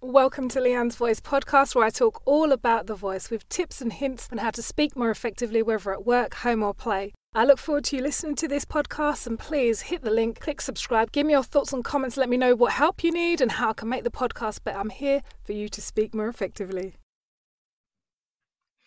[0.00, 3.92] Welcome to Leanne's Voice podcast, where I talk all about the voice with tips and
[3.92, 7.12] hints on how to speak more effectively, whether at work, home, or play.
[7.34, 10.60] I look forward to you listening to this podcast and please hit the link, click
[10.60, 13.50] subscribe, give me your thoughts and comments, let me know what help you need and
[13.50, 14.78] how I can make the podcast better.
[14.78, 16.94] I'm here for you to speak more effectively.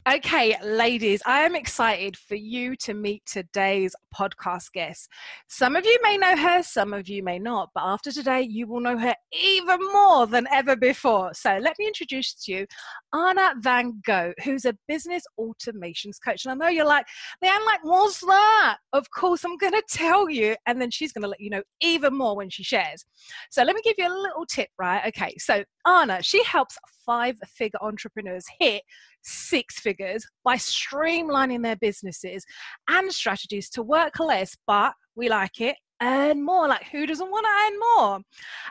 [0.09, 5.07] Okay, ladies, I am excited for you to meet today's podcast guest.
[5.47, 8.66] Some of you may know her, some of you may not, but after today, you
[8.66, 11.35] will know her even more than ever before.
[11.35, 12.66] So let me introduce to you
[13.13, 16.45] Anna Van Gogh, who's a business automations coach.
[16.45, 17.05] And I know you're like,
[17.43, 18.77] Leanne, like, what's that?
[18.93, 21.62] Of course, I'm going to tell you, and then she's going to let you know
[21.79, 23.05] even more when she shares.
[23.52, 25.05] So let me give you a little tip, right?
[25.09, 28.81] Okay, so Anna, she helps five figure entrepreneurs hit
[29.21, 32.45] six figures by streamlining their businesses
[32.89, 36.67] and strategies to work less, but we like it, earn more.
[36.67, 38.20] Like, who doesn't want to earn more?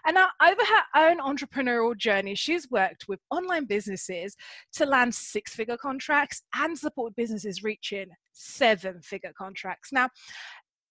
[0.07, 4.37] And now, over her own entrepreneurial journey, she's worked with online businesses
[4.75, 9.93] to land six figure contracts and support businesses reaching seven figure contracts.
[9.93, 10.09] Now,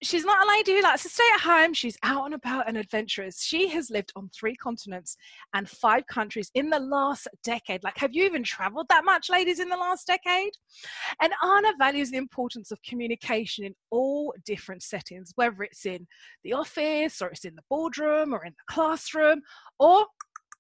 [0.02, 1.74] she's not a lady who likes to stay at home.
[1.74, 3.44] She's out and about and adventurous.
[3.44, 5.18] She has lived on three continents
[5.54, 7.84] and five countries in the last decade.
[7.84, 10.54] Like, have you even traveled that much, ladies, in the last decade?
[11.22, 16.08] And Anna values the importance of communication in all different settings, whether it's in
[16.44, 19.42] the office or it's in the boardroom or in the classroom
[19.80, 20.06] or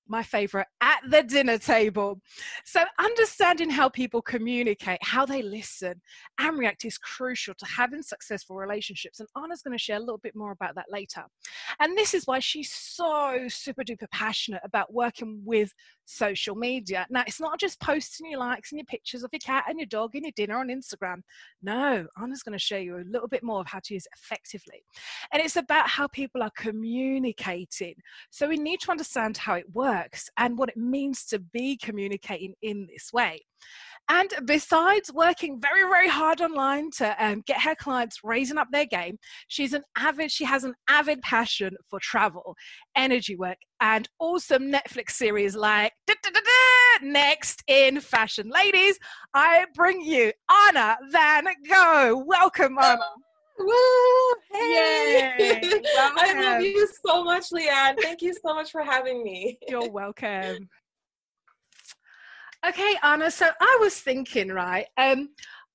[0.09, 2.19] my favorite, at the dinner table.
[2.65, 6.01] So, understanding how people communicate, how they listen
[6.39, 9.19] and react is crucial to having successful relationships.
[9.19, 11.23] And Anna's going to share a little bit more about that later.
[11.79, 15.71] And this is why she's so super duper passionate about working with
[16.05, 17.05] social media.
[17.09, 19.85] Now, it's not just posting your likes and your pictures of your cat and your
[19.85, 21.21] dog and your dinner on Instagram.
[21.61, 24.17] No, Anna's going to show you a little bit more of how to use it
[24.17, 24.83] effectively.
[25.31, 27.95] And it's about how people are communicating.
[28.31, 31.77] So, we need to understand how it works works and what it means to be
[31.77, 33.41] communicating in this way.
[34.11, 38.87] And besides working very, very hard online to um, get her clients raising up their
[38.87, 42.55] game, she's an avid, she has an avid passion for travel,
[42.95, 45.93] energy work, and awesome Netflix series like
[47.03, 48.49] Next in Fashion.
[48.49, 48.97] Ladies,
[49.35, 50.31] I bring you
[50.67, 52.23] Anna Van Gogh.
[52.25, 52.99] Welcome, Anna.
[53.59, 54.38] Woo!
[54.51, 55.81] Hey!
[55.97, 57.95] I love you so much, Leanne.
[58.01, 59.59] Thank you so much for having me.
[59.67, 60.69] You're welcome.
[62.67, 63.31] Okay, Anna.
[63.31, 64.85] So I was thinking, right?
[64.97, 65.29] Um,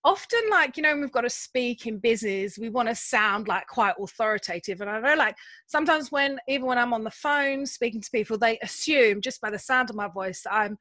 [0.05, 3.67] often, like you know, we've got to speak in business, we want to sound like
[3.67, 4.81] quite authoritative.
[4.81, 5.37] And I know, like
[5.67, 9.51] sometimes when even when I'm on the phone speaking to people, they assume just by
[9.51, 10.77] the sound of my voice that I'm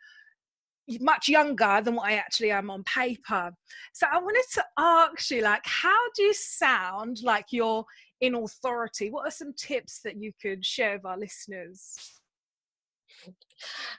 [0.99, 3.51] much younger than what I actually am on paper.
[3.93, 7.85] So I wanted to ask you, like, how do you sound like you're
[8.21, 9.09] in authority?
[9.09, 11.95] What are some tips that you could share with our listeners?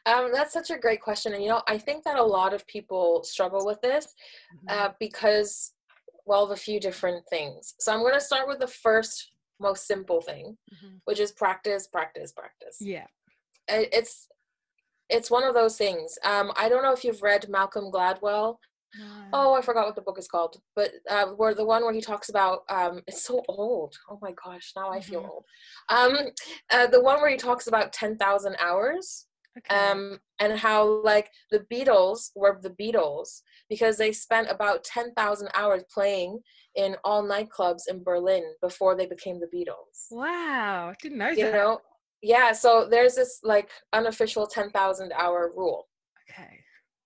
[0.06, 1.32] Um, that's such a great question.
[1.32, 4.06] And, you know, I think that a lot of people struggle with this
[4.54, 4.66] mm-hmm.
[4.68, 5.72] uh, because,
[6.26, 7.74] well, of a few different things.
[7.80, 9.30] So I'm going to start with the first
[9.60, 10.96] most simple thing, mm-hmm.
[11.06, 12.76] which is practice, practice, practice.
[12.80, 13.06] Yeah.
[13.68, 14.28] It's
[15.08, 16.18] it's one of those things.
[16.24, 18.56] Um, I don't know if you've read Malcolm Gladwell.
[18.98, 19.24] No.
[19.32, 22.00] Oh, I forgot what the book is called, but uh, where the one where he
[22.00, 23.96] talks about um, it's so old.
[24.08, 25.30] Oh my gosh, now I feel mm-hmm.
[25.30, 25.44] old.
[25.88, 26.28] Um,
[26.70, 29.26] uh, the one where he talks about ten thousand hours,
[29.58, 29.74] okay.
[29.74, 35.48] um, and how like the Beatles were the Beatles because they spent about ten thousand
[35.54, 36.38] hours playing
[36.76, 40.06] in all nightclubs in Berlin before they became the Beatles.
[40.12, 41.52] Wow, I didn't know you that.
[41.52, 41.80] know,
[42.24, 45.86] yeah so there's this like unofficial 10,000 hour rule
[46.28, 46.58] okay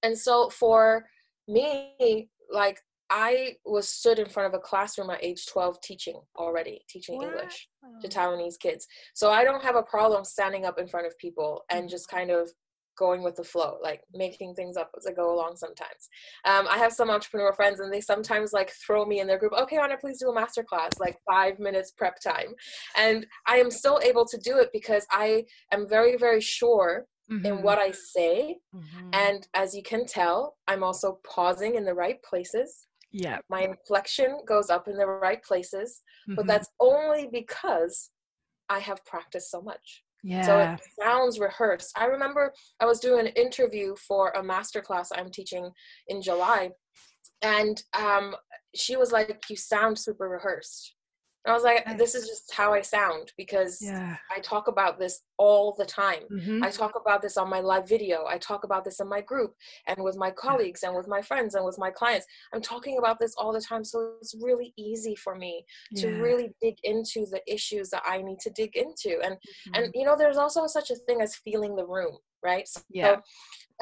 [0.02, 1.04] and so for
[1.46, 2.80] me like
[3.10, 7.22] I was stood in front of a classroom at age 12 teaching already, teaching?
[7.22, 7.68] English
[8.02, 8.86] to Taiwanese kids.
[9.14, 11.88] So I don't have a problem standing up in front of people and mm-hmm.
[11.88, 12.50] just kind of
[12.98, 16.08] going with the flow, like making things up as I go along sometimes.
[16.44, 19.52] Um, I have some entrepreneur friends and they sometimes like throw me in their group,
[19.52, 22.54] okay, Anna, please do a master class, like five minutes prep time.
[22.96, 27.44] And I am still able to do it because I am very, very sure Mm-hmm.
[27.44, 28.56] in what I say.
[28.74, 29.10] Mm-hmm.
[29.12, 32.86] And as you can tell, I'm also pausing in the right places.
[33.12, 33.40] Yeah.
[33.50, 36.36] My inflection goes up in the right places, mm-hmm.
[36.36, 38.08] but that's only because
[38.70, 40.04] I have practiced so much.
[40.22, 40.42] Yeah.
[40.42, 41.96] So it sounds rehearsed.
[41.96, 45.70] I remember I was doing an interview for a master class I'm teaching
[46.08, 46.70] in July,
[47.42, 48.34] and um,
[48.74, 50.94] she was like, "You sound super rehearsed."
[51.44, 54.16] And I was like, this is just how I sound because yeah.
[54.34, 56.24] I talk about this all the time.
[56.32, 56.64] Mm-hmm.
[56.64, 58.26] I talk about this on my live video.
[58.28, 59.54] I talk about this in my group
[59.86, 62.26] and with my colleagues and with my friends and with my clients.
[62.52, 63.84] I'm talking about this all the time.
[63.84, 66.02] So it's really easy for me yeah.
[66.02, 69.20] to really dig into the issues that I need to dig into.
[69.22, 69.74] And mm-hmm.
[69.74, 72.18] and you know, there's also such a thing as feeling the room.
[72.42, 72.66] right?
[72.68, 73.16] So, yeah.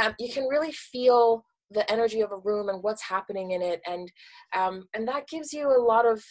[0.03, 3.81] Um, you can really feel the energy of a room and what's happening in it,
[3.87, 4.11] and
[4.55, 6.23] um, and that gives you a lot of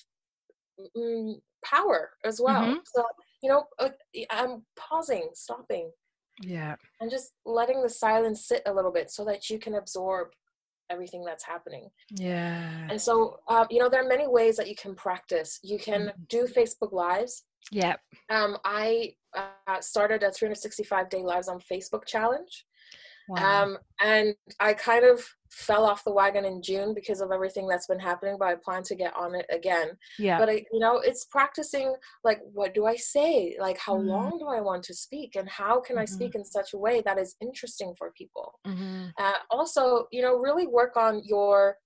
[0.98, 2.64] mm, power as well.
[2.64, 2.80] Mm-hmm.
[2.86, 3.06] So
[3.42, 3.90] you know, uh,
[4.32, 5.92] I'm pausing, stopping,
[6.42, 10.30] yeah, and just letting the silence sit a little bit so that you can absorb
[10.90, 11.90] everything that's happening.
[12.12, 12.88] Yeah.
[12.90, 15.60] And so, uh, you know, there are many ways that you can practice.
[15.64, 16.24] You can mm-hmm.
[16.30, 17.44] do Facebook Lives.
[17.72, 17.96] Yeah.
[18.30, 22.66] Um, I uh, started a 365 day lives on Facebook challenge.
[23.28, 23.64] Wow.
[23.64, 25.26] Um, and I kind of
[25.56, 28.84] fell off the wagon in June because of everything that's been happening, but I plan
[28.84, 29.92] to get on it again.
[30.20, 30.38] Yeah.
[30.38, 33.56] But I, you know, it's practicing like, what do I say?
[33.60, 35.36] Like, how mm long do I want to speak?
[35.36, 36.04] And how can mm-hmm.
[36.04, 38.60] I speak in such a way that is interesting for people?
[38.68, 39.06] Mm-hmm.
[39.18, 41.78] Uh, also, you know, really work on your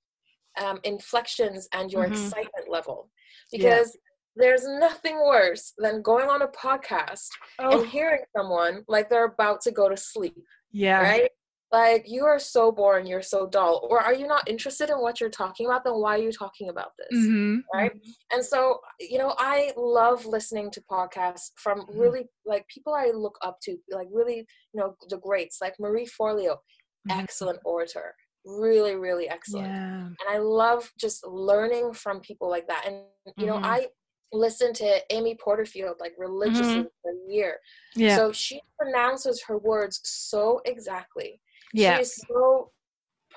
[0.61, 2.13] um, inflections and your mm-hmm.
[2.13, 3.09] excitement level
[3.51, 3.95] because
[4.35, 7.29] there's nothing worse than going on a podcast
[7.59, 7.79] oh.
[7.79, 10.35] and hearing someone like they're about to go to sleep.
[10.71, 11.01] Yeah.
[11.01, 11.29] Right?
[11.71, 13.87] Like you are so boring, you're so dull.
[13.89, 15.83] Or are you not interested in what you're talking about?
[15.83, 17.19] Then why are you talking about this?
[17.19, 17.57] Mm-hmm.
[17.73, 17.91] Right.
[17.91, 18.35] Mm-hmm.
[18.35, 21.99] And so, you know, I love listening to podcasts from mm-hmm.
[21.99, 26.07] really like people I look up to, like really, you know, the greats, like Marie
[26.07, 27.19] Forleo, mm-hmm.
[27.19, 28.15] excellent orator
[28.45, 30.05] really really excellent yeah.
[30.05, 32.95] and i love just learning from people like that and
[33.37, 33.65] you know mm-hmm.
[33.65, 33.85] i
[34.31, 37.01] listened to Amy Porterfield like religiously mm-hmm.
[37.01, 37.57] for a year.
[37.95, 38.15] Yeah.
[38.15, 41.41] So she pronounces her words so exactly.
[41.73, 41.97] Yeah.
[41.97, 42.71] She is so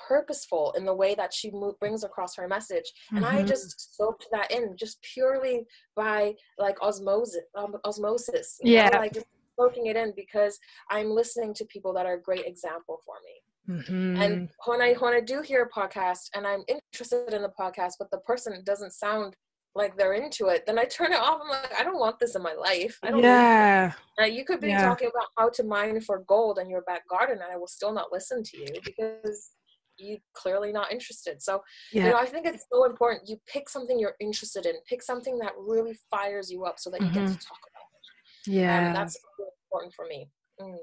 [0.08, 2.92] purposeful in the way that she mo- brings across her message.
[3.06, 3.16] Mm-hmm.
[3.16, 3.46] And I mm-hmm.
[3.46, 8.58] just soaked that in just purely by like osmosis, um, osmosis.
[8.62, 8.88] Yeah.
[8.88, 8.98] Know?
[8.98, 9.26] Like just
[9.58, 10.58] soaking it in because
[10.90, 13.42] I'm listening to people that are a great example for me.
[13.68, 14.22] Mm-hmm.
[14.22, 17.92] And when I when I do hear a podcast and I'm interested in the podcast,
[17.98, 19.36] but the person doesn't sound
[19.74, 21.40] like they're into it, then I turn it off.
[21.42, 22.98] I'm like, I don't want this in my life.
[23.02, 23.22] I don't.
[23.22, 23.92] Yeah.
[24.18, 24.84] Now you could be yeah.
[24.84, 27.92] talking about how to mine for gold in your back garden, and I will still
[27.92, 29.50] not listen to you because
[29.98, 31.42] you clearly not interested.
[31.42, 32.04] So yeah.
[32.04, 33.28] you know, I think it's so important.
[33.28, 34.74] You pick something you're interested in.
[34.86, 37.26] Pick something that really fires you up, so that you mm-hmm.
[37.26, 38.52] get to talk about it.
[38.52, 38.88] Yeah.
[38.88, 40.28] Um, that's really important for me.
[40.60, 40.76] Mm.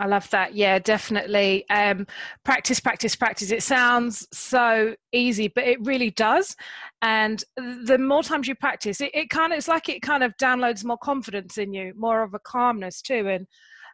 [0.00, 0.56] I love that.
[0.56, 1.68] Yeah, definitely.
[1.70, 2.06] Um,
[2.44, 3.52] practice, practice, practice.
[3.52, 6.56] It sounds so easy, but it really does.
[7.00, 10.36] And the more times you practice, it, it kind of it's like it kind of
[10.36, 13.28] downloads more confidence in you, more of a calmness too.
[13.28, 13.46] And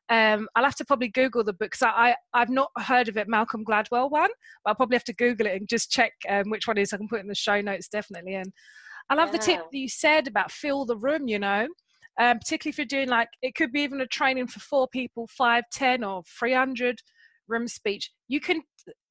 [0.09, 1.73] um, I'll have to probably Google the book.
[1.73, 4.31] because I I've not heard of it, Malcolm Gladwell one,
[4.65, 6.95] but I'll probably have to Google it and just check um, which one is.
[6.95, 8.37] I can put in the show notes definitely.
[8.37, 8.51] And
[9.11, 9.33] I love yeah.
[9.33, 11.29] the tip that you said about fill the room.
[11.29, 11.69] You know,
[12.19, 15.29] um, particularly if you're doing like it could be even a training for four people
[15.29, 16.99] five ten or 300
[17.49, 18.11] room speech.
[18.29, 18.63] You can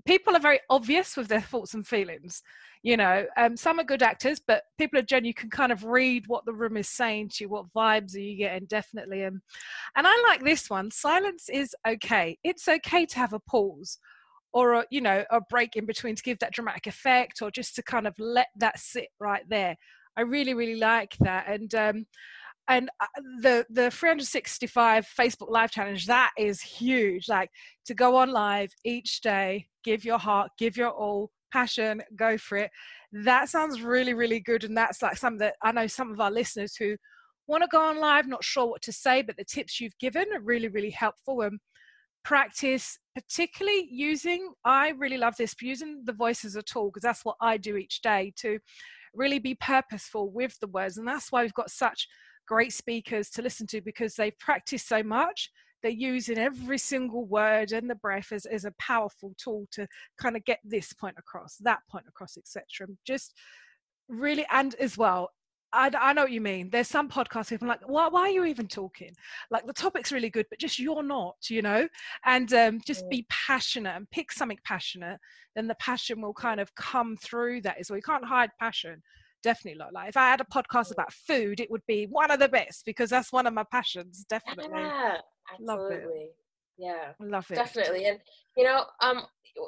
[0.05, 2.41] people are very obvious with their thoughts and feelings
[2.83, 3.25] you know?
[3.37, 6.45] Um, some are good actors but people are genuine you can kind of read what
[6.45, 9.23] the room is saying to you what vibes are you getting definitely.
[9.23, 9.41] And
[9.95, 12.37] and i like this one silence is okay.
[12.43, 13.97] It's okay to have a pause
[14.53, 17.75] or a, you know a break in between to give that dramatic effect or just
[17.75, 19.75] to kind of let that sit right there.
[20.17, 21.47] I really really like that.
[21.47, 22.05] And um,
[22.69, 23.05] and uh,
[23.41, 27.27] the the 365 facebook live challenge that is huge.
[27.27, 27.49] Like
[27.85, 32.57] to go on live each day give your heart give your all passion go for
[32.57, 32.71] it.
[33.11, 36.31] That sounds really really good and that's like something that i know some of our
[36.31, 36.95] listeners who
[37.47, 40.25] want to go on live not sure what to say but the tips you've given
[40.33, 41.59] are really really helpful and
[42.23, 47.25] practice particularly using i really love this using the voice as a tool because that's
[47.25, 48.59] what i do each day to
[49.13, 50.97] really be purposeful with the words.
[50.97, 52.07] And that's why we've got such
[52.49, 55.51] great speakers to listen to because they've practiced so much
[55.83, 59.87] they're using every single word and the breath as, as a powerful tool to
[60.19, 63.33] kind of get this point across that point across etc just
[64.09, 65.29] really and as well
[65.71, 66.71] I, I know what you mean.
[66.71, 69.13] There's some podcast people like, why, why are you even talking?
[69.51, 71.87] Like the topic's really good, but just you're not, you know.
[72.25, 75.19] And um, just be passionate and pick something passionate.
[75.55, 77.97] Then the passion will kind of come through that as well.
[77.97, 78.99] You can't hide passion
[79.43, 82.39] definitely not like if i had a podcast about food it would be one of
[82.39, 84.65] the best because that's one of my passions definitely.
[84.73, 85.17] Yeah
[85.53, 86.29] absolutely.
[86.77, 87.55] Yeah love it.
[87.55, 88.05] definitely.
[88.05, 88.19] And
[88.55, 89.23] you know um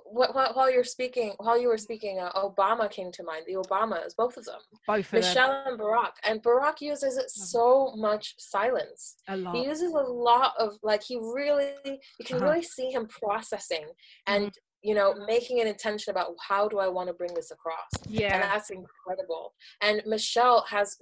[0.05, 4.15] while, while you're speaking while you were speaking uh, obama came to mind the obamas
[4.17, 4.59] both of them.
[4.87, 5.73] Both michelle them.
[5.73, 6.11] and barack.
[6.23, 9.15] And barack uses it so much silence.
[9.27, 9.55] A lot.
[9.55, 12.45] he uses a lot of like he really you can uh-huh.
[12.45, 13.85] really see him processing
[14.27, 17.51] and mm-hmm you know making an intention about how do i want to bring this
[17.51, 17.89] across?
[18.07, 18.33] Yeah.
[18.33, 19.53] and that's incredible.
[19.81, 20.97] And michelle has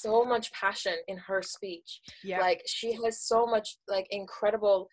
[0.00, 2.00] so much passion in her speech.
[2.22, 2.40] Yeah.
[2.40, 4.88] Like she has so much like incredible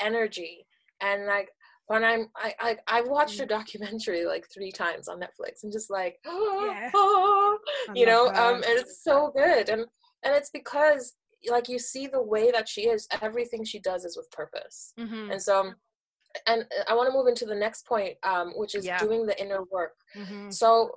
[0.00, 0.66] energy.
[1.00, 1.48] And like
[1.86, 3.50] when I'm I I, I watched her mm.
[3.50, 6.90] documentary like three times on Netflix and just like oh, yeah.
[6.94, 7.58] oh,
[7.94, 9.68] you know um and it's so good.
[9.68, 9.82] And
[10.24, 11.14] and it's because
[11.50, 14.92] like you see the way that she is everything she does is with purpose.
[14.98, 15.32] Mm-hmm.
[15.32, 15.72] and so
[16.46, 18.98] and i want to move into the next point um, which is yeah.
[18.98, 20.50] doing the inner work mm-hmm.
[20.50, 20.90] so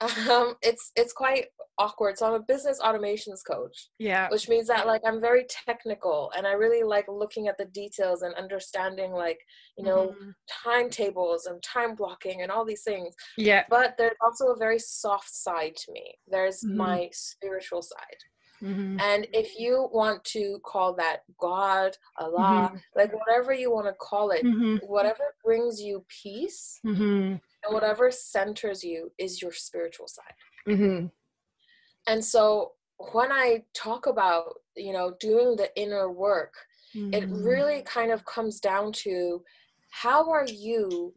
[0.30, 1.46] um, it's it's quite
[1.80, 2.18] awkward.
[2.18, 3.88] So I'm a business automations coach.
[3.98, 4.28] Yeah.
[4.30, 8.22] Which means that like I'm very technical and I really like looking at the details
[8.22, 9.40] and understanding like,
[9.76, 10.30] you know, mm-hmm.
[10.64, 13.14] timetables and time blocking and all these things.
[13.36, 13.64] Yeah.
[13.68, 16.14] But there's also a very soft side to me.
[16.28, 16.76] There's mm-hmm.
[16.76, 18.20] my spiritual side.
[18.62, 19.00] Mm-hmm.
[19.00, 22.76] And if you want to call that God, Allah, mm-hmm.
[22.94, 24.76] like whatever you want to call it, mm-hmm.
[24.86, 27.02] whatever brings you peace mm-hmm.
[27.02, 27.40] and
[27.70, 30.34] whatever centers you is your spiritual side.
[30.68, 31.06] Mm-hmm.
[32.06, 32.72] And so
[33.12, 36.54] when I talk about, you know, doing the inner work,
[36.92, 37.44] it mm-hmm.
[37.44, 39.42] really kind of comes down to
[39.90, 41.14] how are you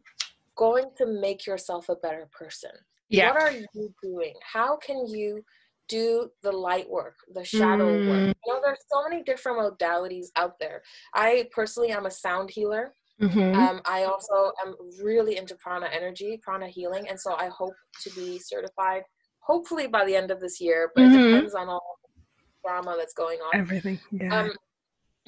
[0.56, 2.70] going to make yourself a better person?
[3.08, 3.32] Yeah.
[3.32, 4.34] What are you doing?
[4.40, 5.42] How can you
[5.88, 8.08] do the light work, the shadow mm.
[8.08, 8.36] work.
[8.46, 10.82] You know, there's so many different modalities out there.
[11.14, 12.94] I personally am a sound healer.
[13.22, 13.58] Mm-hmm.
[13.58, 18.10] Um, I also am really into prana energy, prana healing, and so I hope to
[18.10, 19.02] be certified
[19.38, 20.90] hopefully by the end of this year.
[20.94, 21.18] But mm-hmm.
[21.18, 22.22] it depends on all the
[22.68, 23.60] drama that's going on.
[23.60, 24.00] Everything.
[24.10, 24.40] Yeah.
[24.40, 24.52] Um,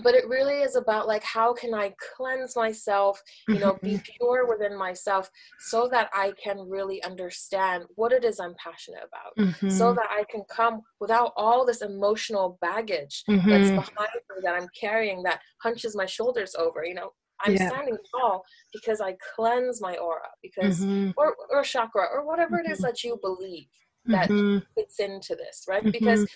[0.02, 4.12] but it really is about like how can i cleanse myself you know be mm-hmm.
[4.18, 9.36] pure within myself so that i can really understand what it is i'm passionate about
[9.38, 9.68] mm-hmm.
[9.68, 13.48] so that i can come without all this emotional baggage mm-hmm.
[13.48, 17.10] that's behind me that i'm carrying that hunches my shoulders over you know
[17.44, 17.68] i'm yeah.
[17.68, 21.10] standing tall because i cleanse my aura because mm-hmm.
[21.16, 22.86] or, or chakra or whatever it is mm-hmm.
[22.86, 23.66] that you believe
[24.08, 24.58] that mm-hmm.
[24.74, 26.26] fits into this right because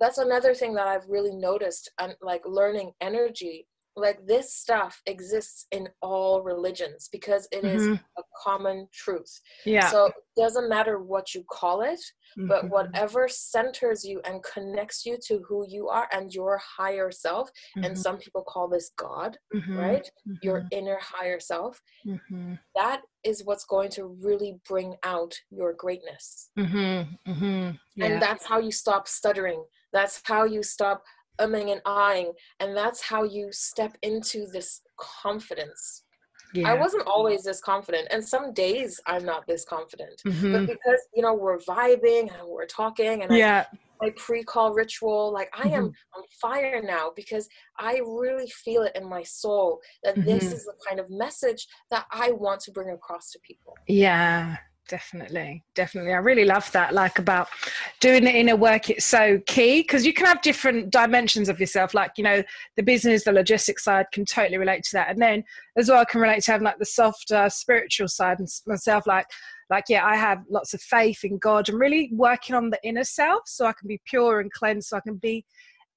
[0.00, 3.66] that's another thing that I've really noticed and like learning energy
[3.96, 7.92] like this stuff exists in all religions because it mm-hmm.
[7.92, 9.40] is a common truth.
[9.66, 9.90] Yeah.
[9.90, 12.00] So it doesn't matter what you call it,
[12.38, 12.46] mm-hmm.
[12.46, 17.50] but whatever centers you and connects you to who you are and your higher self,
[17.76, 17.84] mm-hmm.
[17.84, 19.76] and some people call this God, mm-hmm.
[19.76, 20.10] right?
[20.42, 20.78] Your mm-hmm.
[20.78, 21.80] inner higher self.
[22.06, 22.54] Mm-hmm.
[22.74, 26.50] That is what's going to really bring out your greatness.
[27.96, 28.06] Yeah.
[28.06, 31.02] And that's how you stop stuttering that's how you stop
[31.40, 32.32] umming and ahhing.
[32.60, 36.04] And that's how you step into this confidence.
[36.52, 36.68] Yeah.
[36.68, 40.20] I wasn't always this confident, and some days I'm not this confident.
[40.26, 40.52] Mm-hmm.
[40.52, 43.66] But because you know we're vibing and we're talking, and yeah.
[43.70, 46.18] I, my pre-call ritual, like I am mm-hmm.
[46.18, 50.28] on fire now because I really feel it in my soul that mm-hmm.
[50.28, 53.74] this is the kind of message that I want to bring across to people.
[53.86, 54.56] Yeah,
[54.90, 56.12] definitely definitely.
[56.12, 57.48] I really love that like about
[58.00, 61.94] doing the inner work it's so key because you can have different dimensions of yourself
[61.94, 62.42] like you know
[62.76, 65.44] the business the logistics side can totally relate to that and then
[65.76, 69.26] as well I can relate to having like the softer spiritual side and myself like
[69.70, 73.04] like yeah i have lots of faith in god and really working on the inner
[73.04, 75.44] self so i can be pure and cleansed so i can be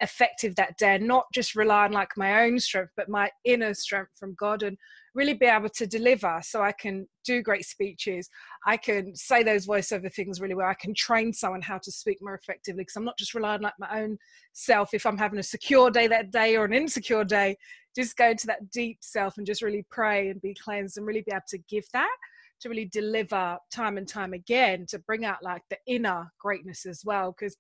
[0.04, 4.12] effective that day not just rely on like my own strength but my inner strength
[4.20, 4.78] from god and
[5.16, 8.30] really be able to deliver so I can do great speeches.
[8.66, 10.68] I can say those voiceover things really well.
[10.68, 13.62] I can train someone how to speak more effectively because I'm not just relying on
[13.62, 14.18] like my own
[14.54, 14.94] self.
[14.94, 17.58] If I'm having a secure day that day or an insecure day,
[17.96, 21.22] just go into that deep self and just really pray and be cleansed and really
[21.22, 22.16] be able to give that
[22.62, 27.02] to really deliver time and time again to bring out like the inner greatness as
[27.06, 27.58] well because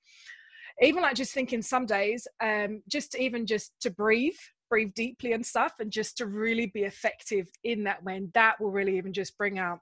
[0.82, 4.34] even like just thinking some days um just even just to breathe
[4.70, 8.72] breathe deeply and stuff and just to really be effective in that when that will
[8.72, 9.80] really even just bring out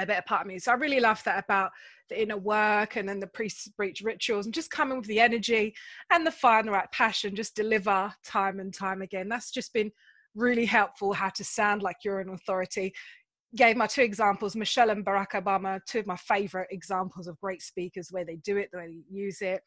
[0.00, 0.58] a better part of me.
[0.58, 1.70] So i really love that about
[2.08, 5.74] the inner work and then the pre-breach rituals and just coming with the energy
[6.10, 9.28] and the fire and the right passion just deliver time and time again.
[9.28, 9.92] That's just been
[10.34, 12.94] really helpful how to sound like you're an authority
[13.56, 17.62] gave my two examples michelle and barack obama two of my favorite examples of great
[17.62, 19.62] speakers where they do it the way they use it.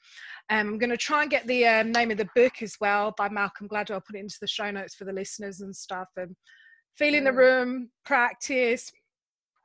[0.49, 3.13] Um, i'm going to try and get the um, name of the book as well
[3.17, 3.95] by malcolm gladwell.
[3.95, 6.35] I'll put it into the show notes for the listeners and stuff and
[6.97, 7.37] feeling the mm.
[7.37, 8.91] room practice.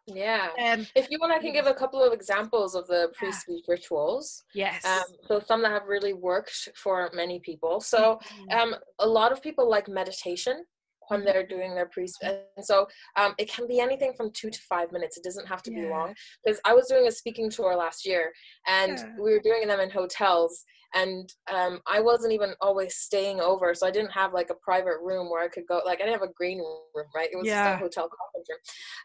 [0.07, 0.49] Yeah.
[0.65, 4.45] Um, if you want i can give a couple of examples of the pre-speech rituals.
[4.55, 4.85] Yes.
[4.85, 7.81] Um, so some that have really worked for many people.
[7.81, 8.73] So mm-hmm.
[8.73, 10.65] um, a lot of people like meditation
[11.09, 11.29] when mm-hmm.
[11.29, 12.87] they're doing their pre and so
[13.17, 15.83] um, it can be anything from two to five minutes it doesn't have to yeah.
[15.83, 18.33] be long because i was doing a speaking tour last year
[18.67, 19.13] and yeah.
[19.17, 23.87] we were doing them in hotels and um, i wasn't even always staying over so
[23.87, 26.29] i didn't have like a private room where i could go like i didn't have
[26.29, 27.73] a green room right it was yeah.
[27.73, 28.59] just a hotel conference room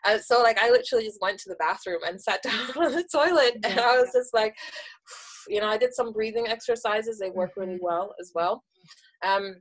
[0.05, 3.07] uh, so like i literally just went to the bathroom and sat down on the
[3.11, 4.55] toilet and i was just like
[5.47, 7.85] you know i did some breathing exercises they work really mm-hmm.
[7.85, 8.63] well as well
[9.23, 9.55] um,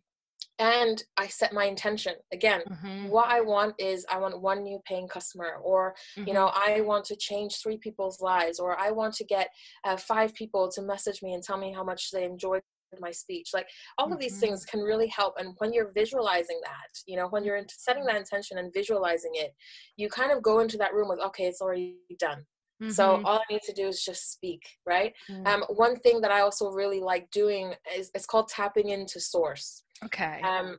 [0.61, 2.61] and I set my intention again.
[2.71, 3.09] Mm-hmm.
[3.09, 6.29] What I want is I want one new paying customer, or mm-hmm.
[6.29, 6.53] you know.
[6.55, 9.49] I want to change three people's lives, or I want to get
[9.85, 12.63] uh, five people to message me and tell me how much they enjoyed
[13.01, 14.15] my speech like all mm-hmm.
[14.15, 14.79] of these things mm-hmm.
[14.79, 18.59] can really help and when you're visualizing that you know when you're setting that intention
[18.59, 19.55] and visualizing it
[19.97, 22.45] you kind of go into that room with okay it's already done
[22.83, 22.93] Mm-hmm.
[22.93, 25.13] So all I need to do is just speak, right?
[25.31, 25.47] Mm-hmm.
[25.47, 29.83] Um, one thing that I also really like doing is it's called tapping into source.
[30.05, 30.41] Okay.
[30.43, 30.79] Um,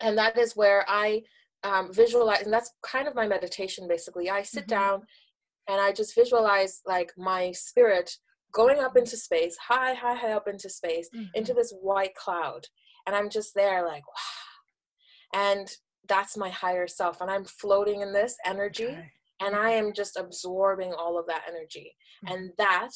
[0.00, 1.22] and that is where I
[1.64, 4.30] um, visualize, and that's kind of my meditation basically.
[4.30, 4.70] I sit mm-hmm.
[4.70, 5.02] down
[5.68, 8.10] and I just visualize like my spirit
[8.52, 11.26] going up into space, high, high, high up into space, mm-hmm.
[11.34, 12.66] into this white cloud.
[13.06, 15.40] And I'm just there like, wow.
[15.52, 15.68] And
[16.08, 17.20] that's my higher self.
[17.20, 18.86] And I'm floating in this energy.
[18.86, 19.10] Okay.
[19.40, 21.94] And I am just absorbing all of that energy.
[22.24, 22.34] Mm-hmm.
[22.34, 22.90] And that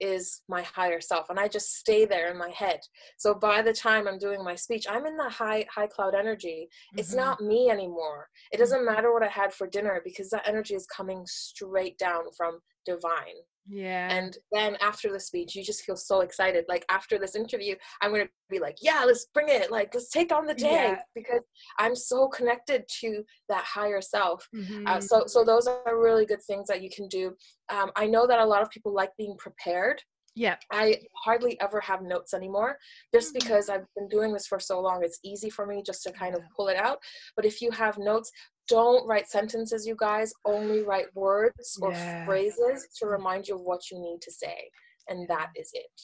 [0.00, 2.80] is my higher self and i just stay there in my head.
[3.16, 6.68] So by the time i'm doing my speech i'm in the high high cloud energy.
[6.68, 6.98] Mm-hmm.
[6.98, 8.28] it's not me anymore.
[8.52, 12.24] It doesn't matter what i had for dinner because that energy is coming straight down
[12.36, 12.60] from
[12.94, 13.38] divine
[13.70, 17.74] yeah and then after the speech you just feel so excited like after this interview
[18.00, 20.94] i'm going to be like yeah let's bring it like let's take on the day
[20.94, 20.98] yeah.
[21.14, 21.42] because
[21.78, 24.86] i'm so connected to that higher self mm-hmm.
[24.86, 27.32] uh, so so those are really good things that you can do
[27.68, 30.00] um, i know that a lot of people like being prepared
[30.34, 30.54] yeah.
[30.70, 32.78] I hardly ever have notes anymore
[33.12, 33.38] just mm-hmm.
[33.40, 35.02] because I've been doing this for so long.
[35.02, 36.98] It's easy for me just to kind of pull it out.
[37.34, 38.30] But if you have notes,
[38.68, 40.32] don't write sentences, you guys.
[40.44, 42.24] Only write words or yeah.
[42.24, 44.70] phrases to remind you of what you need to say.
[45.08, 46.00] And that is it.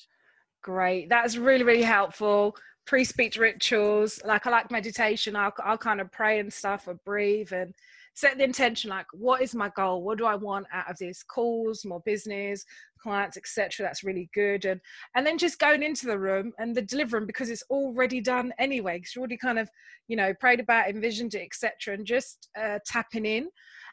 [0.63, 1.09] Great.
[1.09, 2.57] That's really, really helpful.
[2.87, 6.95] Pre speech rituals, like I like meditation, I'll, I'll kind of pray and stuff or
[7.07, 7.75] breathe and
[8.15, 10.03] set the intention like what is my goal?
[10.03, 11.23] What do i want out of this?
[11.23, 12.65] Calls more business
[13.03, 14.65] clients etc that's really good.
[14.65, 14.81] And
[15.15, 18.99] and then just going into the room and the delivering because it's already done anyway
[18.99, 19.69] because you already kind of
[20.09, 23.49] you know prayed about envisioned it etc and just uh, tapping in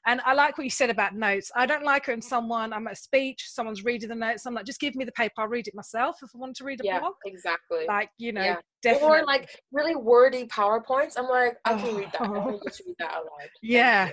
[0.07, 1.51] and I like what you said about notes.
[1.55, 4.45] I don't like it when someone, I'm at a speech, someone's reading the notes.
[4.45, 5.33] I'm like, just give me the paper.
[5.39, 7.13] I'll read it myself if I want to read a yeah, blog.
[7.25, 7.85] exactly.
[7.87, 8.55] Like, you know, yeah.
[8.81, 9.19] definitely.
[9.19, 11.13] Or like really wordy PowerPoints.
[11.17, 11.97] I'm like, I can oh.
[11.97, 12.21] read that.
[12.21, 13.49] I can just read that out loud.
[13.61, 14.11] Yeah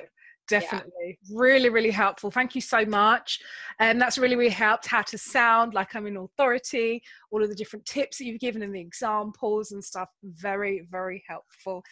[0.48, 1.38] definitely yeah.
[1.38, 3.38] really really helpful thank you so much
[3.80, 7.48] and um, that's really really helped how to sound like i'm in authority all of
[7.50, 11.82] the different tips that you've given and the examples and stuff very very helpful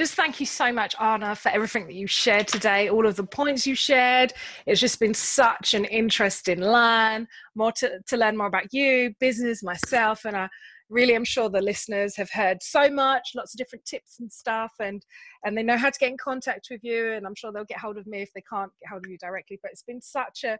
[0.00, 3.22] just thank you so much anna for everything that you shared today all of the
[3.22, 4.32] points you shared.
[4.64, 9.62] It's just been such an interesting learn more to, to learn more about you business
[9.62, 10.48] myself and i
[10.90, 14.72] really i'm sure the listeners have heard so much lots of different tips and stuff
[14.80, 15.04] and
[15.44, 17.78] and they know how to get in contact with you and i'm sure they'll get
[17.78, 20.44] hold of me if they can't get hold of you directly but it's been such
[20.44, 20.58] a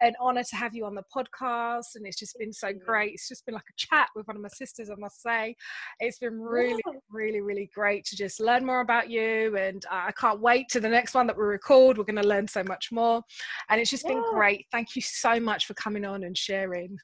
[0.00, 3.12] an honor to have you on the podcast and it's just been so great.
[3.14, 5.56] It's just been like a chat with one of my sisters i must say.
[6.00, 10.40] It's been really really really great to just learn more about you and i can't
[10.40, 11.98] wait to the next one that we record.
[11.98, 13.22] We're going to learn so much more
[13.68, 14.14] and it's just yeah.
[14.14, 14.66] been great.
[14.70, 16.96] Thank you so much for coming on and sharing.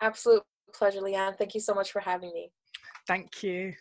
[0.00, 1.36] Absolute pleasure, Leanne.
[1.36, 2.50] Thank you so much for having me.
[3.06, 3.74] Thank you.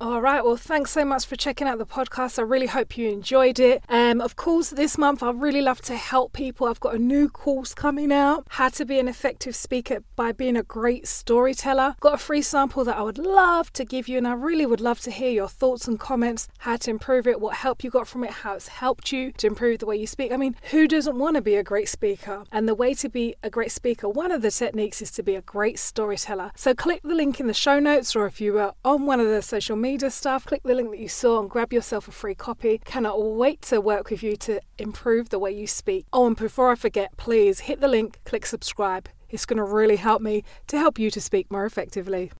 [0.00, 0.44] All right.
[0.44, 2.40] Well, thanks so much for checking out the podcast.
[2.40, 3.84] I really hope you enjoyed it.
[3.88, 6.66] Um, of course, this month I really love to help people.
[6.66, 10.56] I've got a new course coming out: How to be an effective speaker by being
[10.56, 11.94] a great storyteller.
[12.00, 14.80] Got a free sample that I would love to give you, and I really would
[14.80, 16.48] love to hear your thoughts and comments.
[16.58, 17.40] How to improve it?
[17.40, 18.30] What help you got from it?
[18.30, 20.32] How it's helped you to improve the way you speak?
[20.32, 22.42] I mean, who doesn't want to be a great speaker?
[22.50, 25.36] And the way to be a great speaker, one of the techniques is to be
[25.36, 26.50] a great storyteller.
[26.56, 29.28] So click the link in the show notes, or if you are on one of
[29.28, 32.34] the social media stuff, click the link that you saw and grab yourself a free
[32.34, 32.80] copy.
[32.84, 36.06] Cannot wait to work with you to improve the way you speak.
[36.12, 39.08] Oh, and before I forget, please hit the link, click subscribe.
[39.28, 42.32] It's going to really help me to help you to speak more effectively.